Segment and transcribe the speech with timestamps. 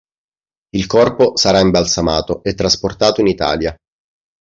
[0.75, 3.77] Il corpo sarà imbalsamato e trasportato in Italia.